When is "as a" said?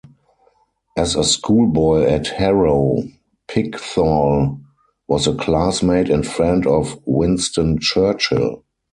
0.97-1.23